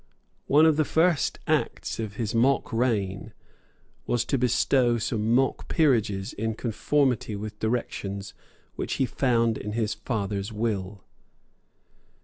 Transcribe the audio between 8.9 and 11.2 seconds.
he found in his father's will.